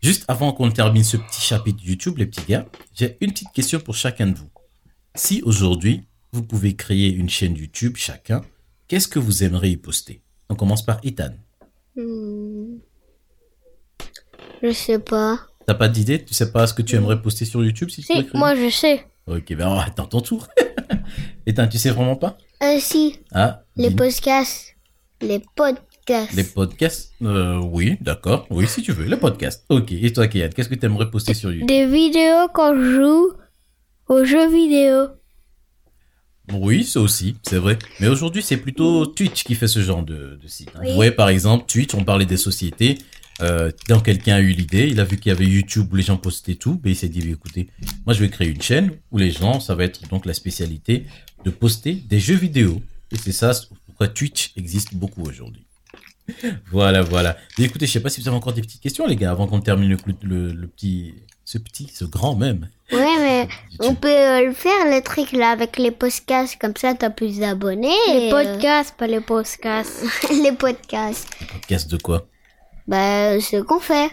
[0.02, 3.80] Juste avant qu'on termine ce petit chapitre YouTube, les petits gars, j'ai une petite question
[3.80, 4.50] pour chacun de vous.
[5.16, 8.42] Si aujourd'hui, vous pouvez créer une chaîne YouTube chacun,
[8.94, 10.22] qu'est-ce que vous aimeriez y poster?
[10.50, 11.32] On commence par Ethan.
[11.96, 12.78] Hmm.
[14.62, 15.40] Je sais pas.
[15.66, 16.24] T'as pas d'idée?
[16.24, 19.04] Tu sais pas ce que tu aimerais poster sur YouTube si Si, moi je sais.
[19.26, 20.48] Ok, ben attends ton tour.
[21.48, 22.38] Ethan, tu sais vraiment pas?
[22.62, 24.76] Euh, si, Ah, les podcasts.
[25.22, 26.34] Les podcasts.
[26.34, 27.14] les podcasts?
[27.24, 28.46] Euh, Oui, d'accord.
[28.52, 29.66] Oui, si tu veux, les podcasts.
[29.70, 31.68] Ok, et toi, Kéyan, qu'est-ce que tu aimerais poster sur YouTube?
[31.68, 33.32] Des vidéos quand je joue
[34.10, 35.08] aux jeux vidéo.
[36.52, 37.80] Oui, ça aussi, c'est vrai.
[38.00, 40.70] Mais aujourd'hui, c'est plutôt Twitch qui fait ce genre de, de site.
[40.76, 40.82] hein.
[40.84, 42.98] Vous voyez, par exemple, Twitch, on parlait des sociétés.
[43.42, 46.04] Euh, quand quelqu'un a eu l'idée, il a vu qu'il y avait YouTube où les
[46.04, 47.68] gens postaient tout, ben il s'est dit, écoutez,
[48.06, 51.06] moi je vais créer une chaîne où les gens, ça va être donc la spécialité
[51.44, 52.80] de poster des jeux vidéo.
[53.12, 53.52] Et c'est ça
[53.86, 55.66] pourquoi Twitch existe beaucoup aujourd'hui.
[56.72, 57.38] Voilà, voilà.
[57.58, 59.48] Mais écoutez, je sais pas si vous avez encore des petites questions, les gars, avant
[59.48, 62.70] qu'on termine le, le petit, ce petit, ce grand même.
[62.92, 63.48] Ouais, mais
[63.80, 66.60] on peut euh, le faire, le truc là, avec les podcasts.
[66.60, 67.96] Comme ça, t'as plus d'abonnés.
[68.10, 70.04] Les et, podcasts, pas les podcasts.
[70.30, 71.28] euh, les podcasts.
[71.52, 72.28] Podcast de quoi?
[72.88, 74.12] Bah, ce qu'on fait.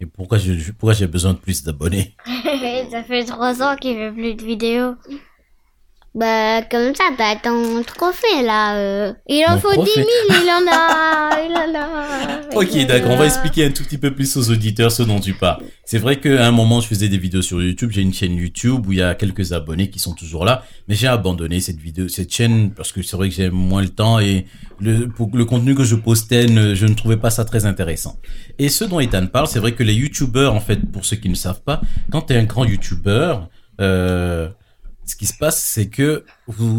[0.00, 2.14] Et pourquoi je, je- pourquoi j'ai besoin de plus d'abonnés?
[2.90, 4.94] Ça fait trois ans qu'il fait plus de vidéos.
[6.12, 8.74] Bah, comme ça, t'as ton trophée là.
[8.76, 9.12] euh.
[9.28, 10.06] Il en Mon faut 10 prophète.
[10.28, 12.56] 000, il en a, il en a.
[12.56, 13.12] Ok, d'accord.
[13.12, 15.62] On va expliquer un tout petit peu plus aux auditeurs ce dont tu parles.
[15.84, 17.90] C'est vrai qu'à un moment, je faisais des vidéos sur YouTube.
[17.92, 20.96] J'ai une chaîne YouTube où il y a quelques abonnés qui sont toujours là, mais
[20.96, 24.18] j'ai abandonné cette vidéo, cette chaîne parce que c'est vrai que j'ai moins le temps
[24.18, 24.46] et
[24.80, 28.16] le, pour le contenu que je postais, ne- je ne trouvais pas ça très intéressant.
[28.58, 31.28] Et ce dont Ethan parle, c'est vrai que les YouTubeurs, en fait, pour ceux qui
[31.28, 33.48] ne savent pas, quand tu es un grand YouTubeur,
[33.80, 34.48] euh,
[35.10, 36.24] ce qui se passe, c'est que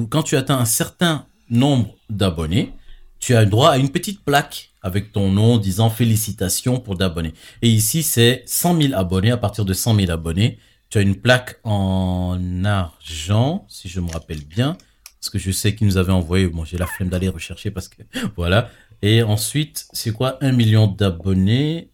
[0.09, 2.73] quand tu atteins un certain nombre d'abonnés,
[3.19, 7.33] tu as droit à une petite plaque avec ton nom disant félicitations pour d'abonnés.
[7.61, 9.31] Et ici, c'est 100 000 abonnés.
[9.31, 14.09] À partir de 100 000 abonnés, tu as une plaque en argent, si je me
[14.09, 14.77] rappelle bien.
[15.19, 16.47] Parce que je sais qu'ils nous avaient envoyé.
[16.47, 18.01] Bon, j'ai la flemme d'aller rechercher parce que
[18.37, 18.69] voilà.
[19.01, 20.37] Et ensuite, c'est quoi?
[20.41, 21.89] Un million d'abonnés.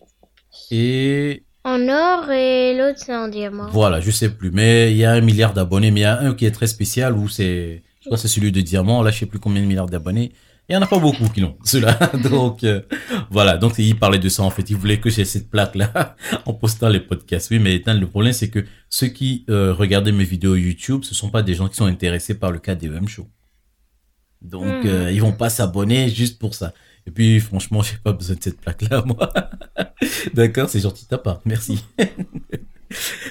[0.71, 3.67] Et En or et l'autre c'est en diamant.
[3.71, 4.51] voilà, je sais plus.
[4.51, 5.91] Mais il y a un milliard d'abonnés.
[5.91, 8.53] Mais il y a un qui est très spécial où c'est, je crois c'est celui
[8.53, 9.03] de diamant.
[9.03, 10.31] Là, je sais plus combien de milliards d'abonnés.
[10.69, 11.99] Il y en a pas beaucoup qui l'ont, ceux-là.
[12.23, 12.81] Donc, euh,
[13.29, 13.57] voilà.
[13.57, 14.69] Donc, il parlait de ça, en fait.
[14.69, 17.51] Il voulait que j'ai cette plaque-là en postant les podcasts.
[17.51, 21.29] Oui, mais le problème, c'est que ceux qui euh, regardaient mes vidéos YouTube, ce sont
[21.29, 23.27] pas des gens qui sont intéressés par le KDEM Show.
[24.41, 24.89] Donc, Mhm.
[24.89, 26.73] euh, ils vont pas s'abonner juste pour ça.
[27.05, 29.31] Et puis, franchement, j'ai pas besoin de cette plaque-là, moi.
[30.33, 31.41] D'accord, c'est gentil de ta part.
[31.45, 31.83] Merci.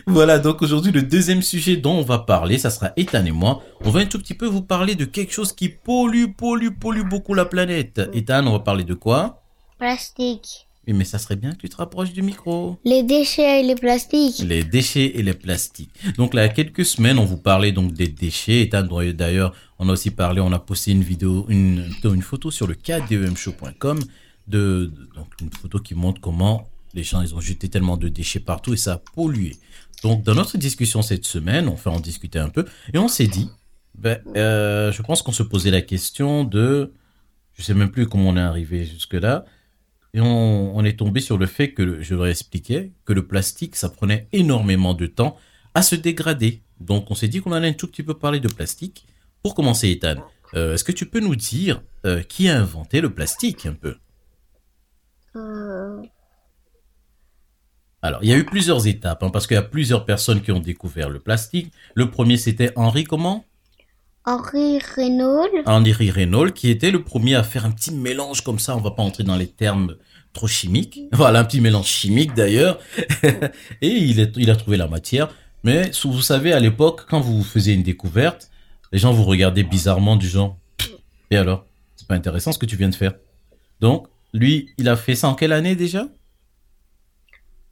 [0.06, 3.62] Voilà, donc aujourd'hui, le deuxième sujet dont on va parler, ça sera Ethan et moi.
[3.84, 7.08] On va un tout petit peu vous parler de quelque chose qui pollue, pollue, pollue
[7.08, 8.00] beaucoup la planète.
[8.12, 9.42] Ethan, on va parler de quoi?
[9.78, 10.65] Plastique.
[10.86, 12.78] Oui, mais ça serait bien que tu te rapproches du micro.
[12.84, 14.38] Les déchets et les plastiques.
[14.46, 15.90] Les déchets et les plastiques.
[16.16, 18.62] Donc là, il y a quelques semaines, on vous parlait donc des déchets.
[18.62, 21.90] Ethan, d'ailleurs, on a aussi parlé, on a posté une vidéo, une,
[22.22, 23.98] photo sur le kdemshow.com
[24.46, 24.56] de,
[24.94, 28.40] de- donc une photo qui montre comment les gens, ils ont jeté tellement de déchets
[28.40, 29.56] partout et ça a pollué.
[30.02, 33.26] Donc, dans notre discussion cette semaine, on fait en discuter un peu et on s'est
[33.26, 33.50] dit,
[33.98, 36.92] ben, euh, je pense qu'on se posait la question de,
[37.54, 39.44] je sais même plus comment on est arrivé jusque là,
[40.16, 43.76] et on, on est tombé sur le fait que, je vais expliquer, que le plastique,
[43.76, 45.36] ça prenait énormément de temps
[45.74, 46.62] à se dégrader.
[46.80, 49.06] Donc, on s'est dit qu'on allait un tout petit peu parler de plastique.
[49.42, 50.16] Pour commencer, Ethan,
[50.54, 53.96] euh, est-ce que tu peux nous dire euh, qui a inventé le plastique un peu?
[55.36, 56.02] Euh,
[58.00, 60.50] Alors, il y a eu plusieurs étapes, hein, parce qu'il y a plusieurs personnes qui
[60.50, 61.72] ont découvert le plastique.
[61.94, 63.44] Le premier, c'était Henri, comment
[64.26, 65.46] Henri Renault.
[65.66, 68.76] Henri Renault, qui était le premier à faire un petit mélange comme ça.
[68.76, 69.96] On va pas entrer dans les termes
[70.32, 71.00] trop chimiques.
[71.12, 72.78] Voilà, un petit mélange chimique d'ailleurs.
[73.80, 75.28] Et il, est- il a trouvé la matière.
[75.64, 78.50] Mais vous savez, à l'époque, quand vous faisiez une découverte,
[78.92, 80.56] les gens vous regardaient bizarrement du genre.
[81.30, 81.64] Et alors
[81.96, 83.14] C'est pas intéressant ce que tu viens de faire.
[83.80, 86.06] Donc, lui, il a fait ça en quelle année déjà?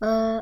[0.03, 0.41] Euh,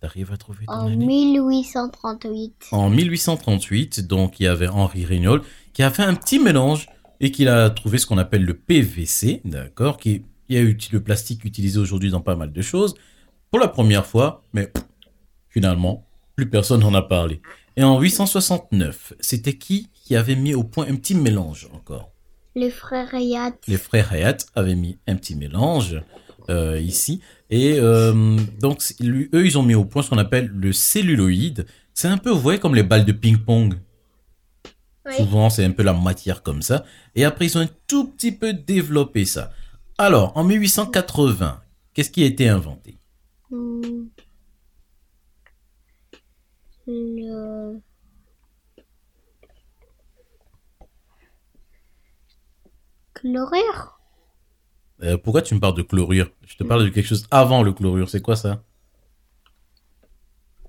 [0.00, 2.68] T'arrives à trouver ton en année 1838.
[2.72, 5.40] En 1838, donc il y avait Henri Regnault
[5.72, 6.88] qui a fait un petit mélange
[7.20, 11.78] et qu'il a trouvé ce qu'on appelle le PVC, d'accord, qui eu le plastique utilisé
[11.78, 12.94] aujourd'hui dans pas mal de choses
[13.50, 14.84] pour la première fois, mais pff,
[15.48, 16.06] finalement
[16.36, 17.40] plus personne n'en a parlé.
[17.76, 22.10] Et en 869, c'était qui qui avait mis au point un petit mélange encore?
[22.54, 23.52] Les frères Hayat.
[23.66, 26.00] les frères Hayat avaient mis un petit mélange
[26.50, 27.20] euh, ici.
[27.50, 31.66] Et euh, donc, lui- eux, ils ont mis au point ce qu'on appelle le celluloïde.
[31.94, 33.74] C'est un peu, vous voyez, comme les balles de ping-pong.
[35.06, 35.14] Oui.
[35.16, 36.84] Souvent, c'est un peu la matière comme ça.
[37.14, 39.52] Et après, ils ont un tout petit peu développé ça.
[39.98, 41.62] Alors, en 1880,
[41.96, 42.98] Qu'est-ce qui a été inventé?
[43.50, 44.08] Hmm.
[46.86, 47.80] Le...
[53.14, 53.95] Chlorure
[55.02, 56.28] Euh, Pourquoi tu me parles de chlorure?
[56.46, 58.08] Je te parle de quelque chose avant le chlorure.
[58.08, 58.62] C'est quoi ça?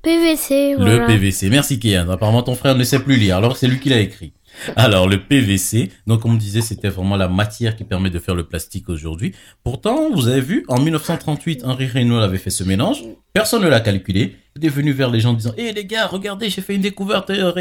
[0.03, 1.05] PVC, Le voilà.
[1.07, 1.49] PVC.
[1.49, 2.07] Merci Kian.
[2.09, 3.37] Apparemment ton frère ne sait plus lire.
[3.37, 4.33] Alors c'est lui qui l'a écrit.
[4.75, 8.43] Alors le PVC, donc on disait, c'était vraiment la matière qui permet de faire le
[8.47, 9.33] plastique aujourd'hui.
[9.63, 13.03] Pourtant, vous avez vu, en 1938, Henri Reynaud avait fait ce mélange.
[13.33, 14.35] Personne ne l'a calculé.
[14.55, 16.81] Il est venu vers les gens en disant, hé les gars, regardez, j'ai fait une
[16.81, 17.51] découverte euh,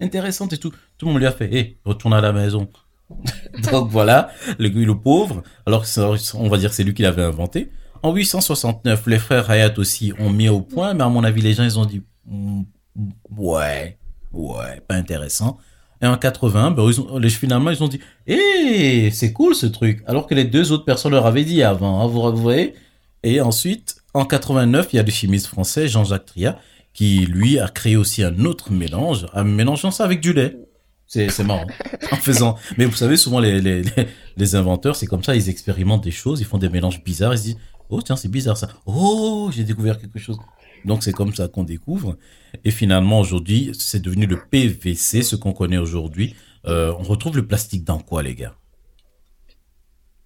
[0.00, 0.70] intéressante et tout.
[0.96, 2.68] Tout le monde lui a fait, hé, retourne à la maison.
[3.72, 5.84] donc voilà, le, pauvre, alors
[6.34, 7.70] on va dire c'est lui qui l'avait inventé.
[8.02, 11.52] En 869, les frères Hayat aussi ont mis au point, mais à mon avis, les
[11.52, 12.62] gens, ils ont dit, Mm,
[13.36, 13.98] ouais,
[14.32, 15.58] ouais, pas intéressant.
[16.02, 20.02] Et en 80, ben, ils les, finalement, ils ont dit, eh, c'est cool ce truc.
[20.06, 22.74] Alors que les deux autres personnes leur avaient dit avant, hein, vous voyez.
[23.22, 26.58] Et ensuite, en 89, il y a le chimiste français, Jean-Jacques Triat,
[26.94, 30.56] qui, lui, a créé aussi un autre mélange, en mélangeant ça avec du lait.
[31.10, 31.66] C'est, marrant.
[32.12, 35.48] En faisant, mais vous savez, souvent, les, les, les, les inventeurs, c'est comme ça, ils
[35.48, 38.56] expérimentent des choses, ils font des mélanges bizarres, ils se disent, oh, tiens, c'est bizarre
[38.56, 38.68] ça.
[38.86, 40.38] Oh, j'ai découvert quelque chose.
[40.84, 42.16] Donc, c'est comme ça qu'on découvre.
[42.64, 46.36] Et finalement, aujourd'hui, c'est devenu le PVC, ce qu'on connaît aujourd'hui.
[46.66, 48.54] Euh, on retrouve le plastique dans quoi, les gars?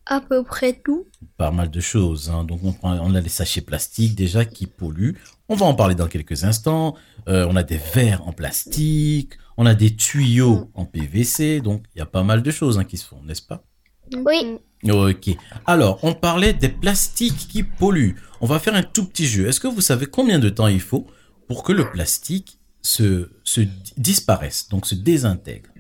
[0.05, 1.07] À peu près tout.
[1.39, 2.29] Pas mal de choses.
[2.29, 2.45] Hein.
[2.45, 5.17] Donc, on, prend, on a les sachets plastiques déjà qui polluent.
[5.49, 6.95] On va en parler dans quelques instants.
[7.27, 9.39] Euh, on a des verres en plastique.
[9.57, 11.61] On a des tuyaux en PVC.
[11.61, 13.65] Donc, il y a pas mal de choses hein, qui se font, n'est-ce pas?
[14.13, 14.59] Oui.
[14.91, 15.31] Ok.
[15.67, 18.17] Alors, on parlait des plastiques qui polluent.
[18.41, 19.47] On va faire un tout petit jeu.
[19.49, 21.07] Est-ce que vous savez combien de temps il faut
[21.49, 23.63] pour que le plastique se, se
[23.97, 25.71] disparaisse, donc se désintègre?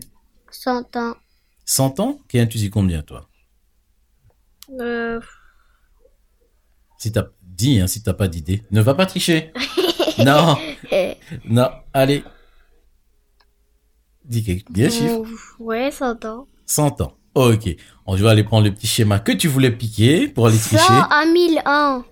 [0.50, 1.14] 100 ans.
[1.66, 2.18] 100 ans?
[2.28, 3.28] Kéan, tu dis combien, toi?
[4.80, 5.20] Euh,
[6.98, 9.52] Si t'as dit, hein, si t'as pas d'idée, ne va pas tricher.
[10.24, 10.56] non,
[11.44, 12.24] non, allez.
[14.24, 15.20] Dis bien chiffre.
[15.22, 16.46] euh, ouais, 100 ans.
[16.66, 17.12] 100 ans.
[17.34, 17.74] Ok.
[18.06, 20.92] On va aller prendre le petit schéma que tu voulais piquer pour aller 100 tricher.
[21.10, 22.04] à 1000 ans.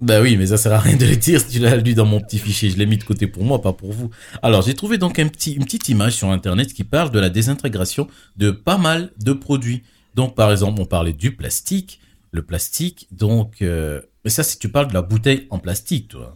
[0.00, 2.06] Bah oui, mais ça sert à rien de le dire si tu l'as lu dans
[2.06, 2.70] mon petit fichier.
[2.70, 4.08] Je l'ai mis de côté pour moi, pas pour vous.
[4.42, 7.28] Alors, j'ai trouvé donc un petit, une petite image sur Internet qui parle de la
[7.28, 9.82] désintégration de pas mal de produits.
[10.14, 12.00] Donc, par exemple, on parlait du plastique.
[12.32, 13.60] Le plastique, donc...
[13.60, 16.34] euh, mais ça, si tu parles de la bouteille en plastique, toi.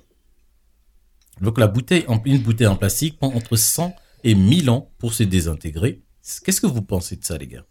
[1.41, 3.95] Donc, la bouteille, en, une bouteille en plastique prend entre 100
[4.25, 6.03] et 1000 ans pour se désintégrer.
[6.45, 7.65] Qu'est-ce que vous pensez de ça, les gars?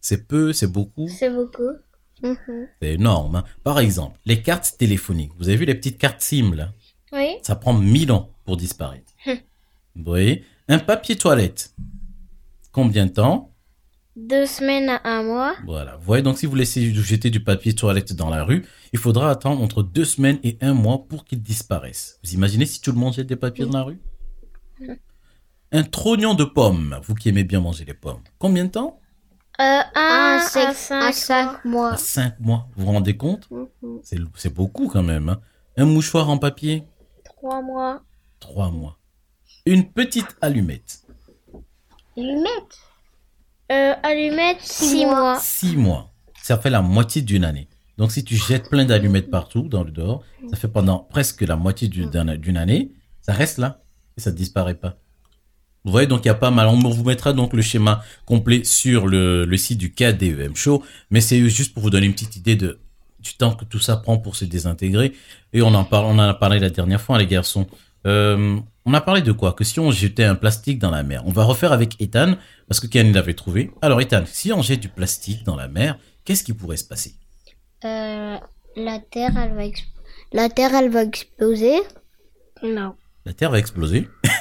[0.00, 1.08] C'est peu, c'est beaucoup?
[1.08, 1.72] C'est beaucoup.
[2.22, 2.68] Mhm.
[2.80, 3.36] C'est énorme.
[3.36, 3.44] hein.
[3.64, 5.32] Par exemple, les cartes téléphoniques.
[5.38, 6.72] Vous avez vu les petites cartes SIM, là?
[7.12, 7.36] Oui.
[7.42, 9.12] ça prend 1000 ans pour disparaître.
[9.26, 10.44] Vous voyez?
[10.68, 11.74] Un papier toilette.
[12.70, 13.52] Combien de temps?
[14.14, 15.56] Deux semaines à un mois.
[15.66, 15.96] Voilà.
[15.96, 19.30] Vous voyez, donc si vous laissez jeter du papier toilette dans la rue, il faudra
[19.30, 22.20] attendre entre deux semaines et un mois pour qu'il disparaisse.
[22.22, 23.98] Vous imaginez si tout le monde jette des papiers dans la rue?
[25.72, 26.98] Un trognon de pommes.
[27.04, 28.22] Vous qui aimez bien manger les pommes.
[28.38, 28.98] Combien de temps?
[29.60, 31.96] Euh, un Un, à cinq, cinq, un cinq À mois.
[31.96, 32.68] cinq mois.
[32.74, 33.48] Vous vous rendez compte?
[33.50, 34.00] Mhm.
[34.02, 35.28] C'est c'est beaucoup quand même.
[35.28, 35.40] hein.
[35.76, 36.84] Un mouchoir en papier?
[37.24, 38.02] Trois mois.
[38.40, 38.98] Trois mois.
[39.66, 41.02] Une petite allumette?
[42.16, 42.78] Allumette?
[43.70, 45.20] Euh, allumette, Six six mois.
[45.20, 45.38] mois.
[45.40, 46.10] Six mois.
[46.42, 47.68] Ça fait la moitié d'une année.
[47.98, 51.54] Donc, si tu jettes plein d'allumettes partout dans le dehors, ça fait pendant presque la
[51.56, 53.82] moitié du- d'un- d'une année, ça reste là
[54.16, 54.96] et ça ne disparaît pas.
[55.84, 56.66] Vous voyez, donc il y a pas mal.
[56.68, 61.20] On vous mettra donc le schéma complet sur le, le site du KDEM Show, mais
[61.20, 62.78] c'est juste pour vous donner une petite idée de
[63.18, 65.12] du temps que tout ça prend pour se désintégrer.
[65.52, 67.66] Et on en parle, on en a parlé la dernière fois, les garçons.
[68.06, 69.52] Euh, on a parlé de quoi?
[69.52, 72.80] Que si on jetait un plastique dans la mer, on va refaire avec Ethan parce
[72.80, 73.70] que Ken l'avait trouvé.
[73.82, 77.14] Alors Ethan, si on jette du plastique dans la mer, qu'est-ce qui pourrait se passer?
[77.84, 78.38] Euh,
[78.76, 79.64] la terre, elle va
[80.32, 81.80] la terre, elle va exploser.
[82.62, 82.94] Non.
[83.24, 84.08] La Terre va exploser.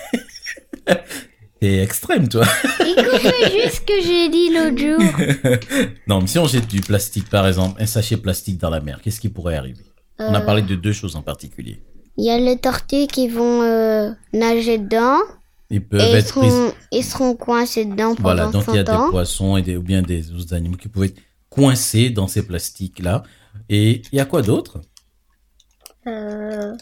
[1.60, 2.46] T'es extrême, toi.
[2.80, 5.90] Écoutez juste ce que j'ai dit l'autre jour.
[6.08, 9.02] non, mais si on jette du plastique, par exemple, un sachet plastique dans la mer,
[9.04, 9.84] qu'est-ce qui pourrait arriver?
[10.20, 11.82] On a Euh, parlé de deux choses en particulier.
[12.18, 15.18] Il y a les tortues qui vont euh, nager dedans
[15.70, 16.50] Ils peuvent et ils être prises.
[16.52, 19.06] seront, ils seront coincés dedans pendant Voilà, donc il y a 100 ans.
[19.06, 22.46] des poissons et des, ou bien des autres animaux qui pouvaient être coincés dans ces
[22.46, 23.24] plastiques-là.
[23.70, 24.80] Et il y a quoi d'autre?
[26.08, 26.74] Euh,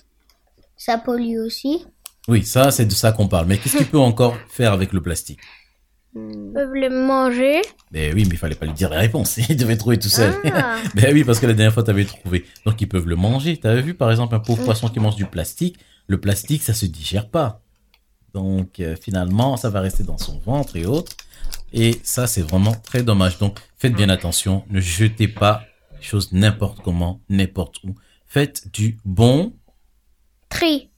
[0.76, 1.86] ça pollue aussi.
[2.28, 3.48] Oui, ça, c'est de ça qu'on parle.
[3.48, 5.40] Mais qu'est-ce qu'il peut encore faire avec le plastique
[6.16, 7.62] Ils peuvent les manger.
[7.92, 9.38] Ben oui, mais il fallait pas lui dire la réponse.
[9.50, 10.34] Il devait trouver tout seul.
[10.54, 10.78] Ah.
[10.96, 12.46] Ben oui, parce que la dernière fois, tu avais trouvé.
[12.66, 13.58] Donc, ils peuvent le manger.
[13.58, 15.78] Tu avais vu, par exemple, un pauvre poisson qui mange du plastique.
[16.08, 17.62] Le plastique, ça se digère pas.
[18.34, 21.13] Donc, euh, finalement, ça va rester dans son ventre et autres.
[21.72, 23.38] Et ça, c'est vraiment très dommage.
[23.38, 24.63] Donc, faites bien attention.
[24.70, 25.63] Ne jetez pas
[25.98, 27.96] les choses n'importe comment, n'importe où.
[28.26, 29.54] Faites du bon
[30.50, 30.90] Tri.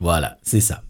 [0.00, 0.82] Voilà, c'est ça.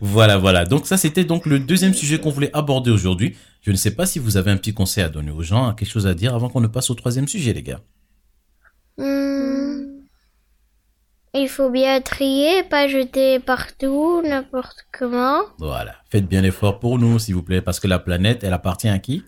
[0.00, 0.64] voilà, voilà.
[0.64, 3.36] Donc ça, c'était donc le deuxième sujet qu'on voulait aborder aujourd'hui.
[3.60, 5.88] Je ne sais pas si vous avez un petit conseil à donner aux gens, quelque
[5.88, 7.80] chose à dire avant qu'on ne passe au troisième sujet, les gars.
[8.98, 9.54] Hmm.
[11.34, 15.40] Il faut bien trier, pas jeter partout, n'importe comment.
[15.58, 15.96] Voilà.
[16.08, 18.98] Faites bien l'effort pour nous, s'il vous plaît, parce que la planète, elle appartient à
[18.98, 19.24] qui?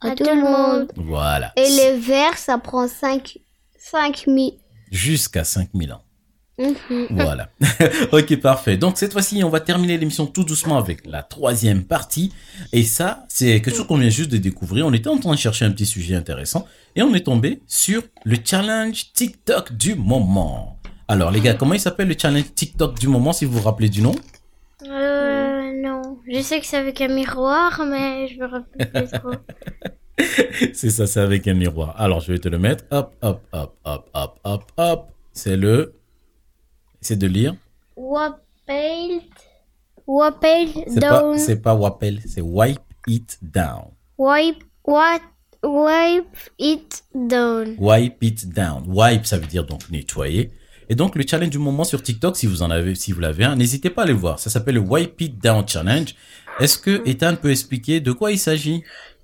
[0.00, 0.92] À tout le monde.
[0.96, 1.52] Voilà.
[1.56, 3.38] Et les verres, ça prend 5
[3.78, 4.50] 5 000.
[4.90, 6.02] Jusqu'à 5000 ans.
[6.58, 7.06] Mhm.
[7.10, 7.50] Voilà.
[8.12, 8.76] ok, parfait.
[8.76, 12.32] Donc cette fois-ci, on va terminer l'émission tout doucement avec la troisième partie.
[12.72, 14.86] Et ça, c'est quelque chose qu'on vient juste de découvrir.
[14.86, 18.02] On était en train de chercher un petit sujet intéressant et on est tombé sur
[18.24, 20.78] le challenge TikTok du moment.
[21.08, 23.88] Alors les gars, comment il s'appelle le challenge TikTok du moment, si vous vous rappelez
[23.88, 24.14] du nom?
[24.84, 26.18] Euh, non.
[26.28, 29.32] Je sais que c'est avec un miroir, mais je me rappelle plus trop.
[30.72, 31.94] C'est ça, c'est avec un miroir.
[31.98, 32.84] Alors je vais te le mettre.
[32.90, 35.08] Hop, hop, hop, hop, hop, hop, hop.
[35.34, 35.92] C'est le...
[37.06, 37.54] C'est de lire.
[40.88, 41.38] C'est pas, down.
[41.38, 43.92] c'est pas Wapel, c'est Wipe It Down.
[44.18, 44.64] Wipe.
[44.82, 45.20] What?
[45.62, 47.76] Wipe it down.
[47.78, 48.82] Wipe it down.
[48.88, 50.50] Wipe, ça veut dire donc nettoyer.
[50.88, 53.44] Et donc, le challenge du moment sur TikTok, si vous en avez, si vous l'avez
[53.44, 54.40] un, n'hésitez pas à aller voir.
[54.40, 56.16] Ça s'appelle le Wipe it down challenge.
[56.58, 58.82] Est-ce que Ethan peut expliquer de quoi il s'agit?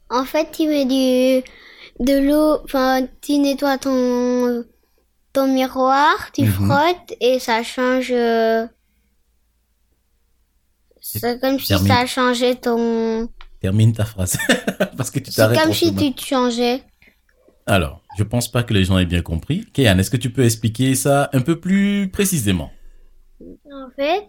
[0.08, 1.44] En fait, tu mets du,
[1.98, 4.64] de l'eau, enfin, tu nettoies ton,
[5.32, 6.50] ton miroir, tu Mhm.
[6.52, 8.10] frottes et ça change.
[8.12, 8.66] euh,
[11.00, 13.28] C'est comme si ça changé ton.
[13.60, 14.36] Termine ta phrase.
[14.96, 15.60] Parce que tu C'est t'arrêtes.
[15.60, 15.98] comme en si chemin.
[16.00, 16.82] tu te changeais.
[17.66, 19.64] Alors, je pense pas que les gens aient bien compris.
[19.72, 22.70] Kéan, est-ce que tu peux expliquer ça un peu plus précisément?
[23.40, 24.28] En fait,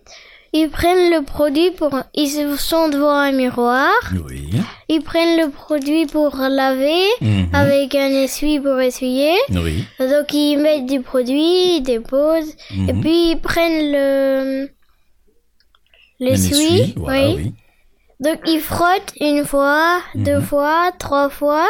[0.53, 1.91] ils prennent le produit pour.
[2.13, 3.91] Ils sont devant un miroir.
[4.27, 4.49] Oui.
[4.87, 7.03] Ils prennent le produit pour laver.
[7.21, 7.49] Mhm.
[7.53, 9.33] Avec un essuie pour essuyer.
[9.49, 9.83] Oui.
[9.99, 12.55] Donc ils mettent du produit, ils déposent.
[12.71, 13.01] Et Mhm.
[13.01, 14.69] puis ils prennent le.
[16.19, 16.93] L'essuie.
[16.95, 17.33] Voilà, oui.
[17.37, 17.53] oui.
[18.19, 20.43] Donc ils frottent une fois, deux Mhm.
[20.43, 21.67] fois, trois fois.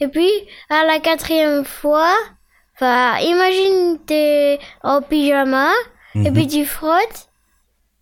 [0.00, 0.30] Et puis
[0.68, 2.14] à la quatrième fois,
[2.76, 5.70] enfin imagine t'es en pyjama.
[6.14, 7.29] Et puis tu frottes.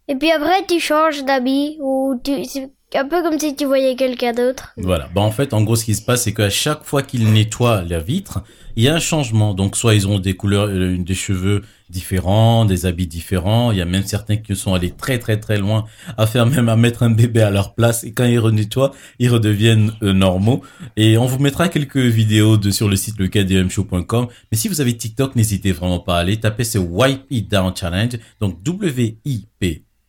[0.08, 1.78] Et puis après tu changes d'habit.
[1.80, 2.44] Ou tu...
[2.44, 4.72] c'est un peu comme si tu voyais quelqu'un d'autre.
[4.76, 5.08] Voilà.
[5.14, 7.82] Bah, en fait, en gros, ce qui se passe, c'est qu'à chaque fois qu'ils nettoient
[7.82, 8.42] la vitre,
[8.76, 9.52] il y a un changement.
[9.52, 13.72] Donc, soit ils ont des couleurs, euh, des cheveux différents, des habits différents.
[13.72, 15.84] Il y a même certains qui sont allés très, très, très loin
[16.16, 18.04] à faire même à mettre un bébé à leur place.
[18.04, 20.62] Et quand ils renettoient, ils redeviennent euh, normaux.
[20.96, 24.28] Et on vous mettra quelques vidéos de, sur le site lecadmshow.com.
[24.50, 26.38] Mais si vous avez TikTok, n'hésitez vraiment pas à aller.
[26.38, 28.18] Taper ce Wipe It Down Challenge.
[28.40, 28.62] Donc,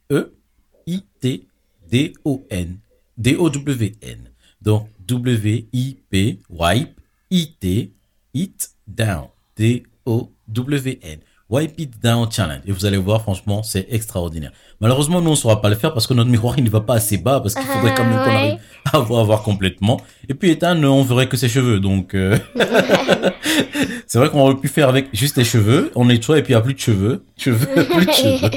[0.09, 2.79] W-I-P-E-I-T-D-O-N.
[3.17, 4.29] D-O-W-N.
[4.61, 7.93] Donc, W-I-P, wipe, I-T,
[8.33, 9.29] it down.
[9.55, 11.19] D-O-W-N.
[11.49, 12.61] Wipe it down challenge.
[12.67, 14.51] Et vous allez voir, franchement, c'est extraordinaire.
[14.81, 16.81] Malheureusement, nous, on ne saura pas le faire parce que notre miroir, il ne va
[16.81, 18.59] pas assez bas parce qu'il faudrait quand même qu'on arrive
[18.93, 19.99] à voir, voir complètement.
[20.29, 21.79] Et puis, Ethan, on verrait que ses cheveux.
[21.79, 22.37] Donc, euh,
[24.05, 25.91] c'est vrai qu'on aurait pu faire avec juste les cheveux.
[25.95, 27.25] On nettoie et puis il n'y a plus de cheveux.
[27.35, 28.49] Cheveux, plus de cheveux.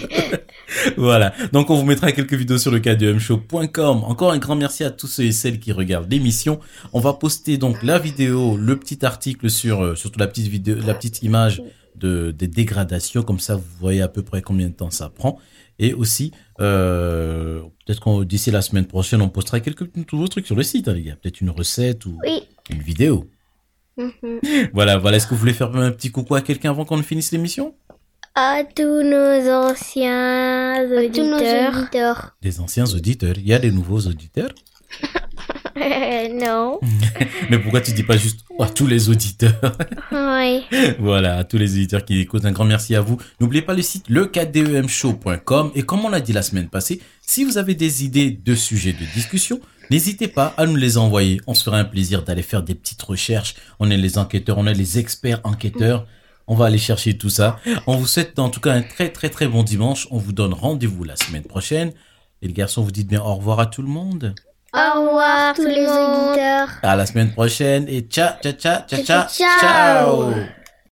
[0.99, 1.33] Voilà.
[1.53, 4.05] Donc, on vous mettra quelques vidéos sur le kdmshow.com.
[4.05, 6.61] Encore un grand merci à tous ceux et celles qui regardent l'émission.
[6.93, 10.77] On va poster donc la vidéo, le petit article sur, euh, surtout la petite vidéo,
[10.87, 11.63] la petite image
[12.03, 13.23] de, des dégradations.
[13.23, 15.39] Comme ça, vous voyez à peu près combien de temps ça prend.
[15.79, 20.55] Et aussi, euh, peut-être qu'on, d'ici la semaine prochaine, on postera quelques nouveaux trucs sur
[20.57, 21.17] le site, hein, les gars.
[21.17, 22.43] Peut-être une recette ou Oui.
[22.71, 23.29] une vidéo.
[23.97, 24.11] Mhm.
[24.75, 25.17] Voilà, voilà.
[25.17, 27.75] Est-ce que vous voulez faire un petit coucou à quelqu'un avant qu'on ne finisse l'émission?
[28.35, 30.77] À tous nos anciens
[31.13, 31.77] Tous nos auditeurs.
[31.79, 32.37] auditeurs.
[32.43, 33.35] Des anciens auditeurs.
[33.39, 34.51] Il y a des nouveaux auditeurs?
[36.35, 36.81] non.
[37.51, 39.53] Mais pourquoi tu dis pas juste à tous les auditeurs
[40.13, 40.65] Oui.
[40.99, 43.19] Voilà, à tous les auditeurs qui écoutent, un grand merci à vous.
[43.41, 47.59] N'oubliez pas le site lecademshow.com et comme on l'a dit la semaine passée, si vous
[47.59, 51.41] avez des idées de sujets de discussion, n'hésitez pas à nous les envoyer.
[51.47, 53.55] On se fera un plaisir d'aller faire des petites recherches.
[53.81, 56.07] On est les enquêteurs, on est les experts enquêteurs.
[56.47, 57.59] On va aller chercher tout ça.
[57.87, 60.09] On vous souhaite en tout cas un très très très bon dimanche.
[60.11, 61.93] On vous donne rendez-vous la semaine prochaine.
[62.43, 64.35] Et les garçons, vous dites bien au revoir à tout le monde.
[64.75, 66.69] Au revoir tous les auditeurs.
[66.83, 69.05] À la semaine prochaine et ciao ciao ciao ciao.
[69.29, 69.61] Ciao.
[69.61, 70.35] ciao.